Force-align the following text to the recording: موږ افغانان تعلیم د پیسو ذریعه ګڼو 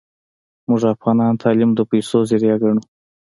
موږ 0.67 0.81
افغانان 0.93 1.33
تعلیم 1.43 1.71
د 1.75 1.79
پیسو 1.91 2.17
ذریعه 2.31 2.57
ګڼو 2.61 2.81